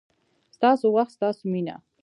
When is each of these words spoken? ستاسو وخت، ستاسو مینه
ستاسو 0.55 0.85
وخت، 0.95 1.11
ستاسو 1.17 1.41
مینه 1.53 1.75